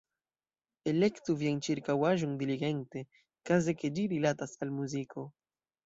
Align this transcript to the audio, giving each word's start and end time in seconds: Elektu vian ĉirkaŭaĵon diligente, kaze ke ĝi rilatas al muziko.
Elektu 0.91 1.35
vian 1.41 1.61
ĉirkaŭaĵon 1.67 2.35
diligente, 2.41 3.07
kaze 3.51 3.79
ke 3.83 3.95
ĝi 3.99 4.11
rilatas 4.19 4.61
al 4.65 4.77
muziko. 4.81 5.33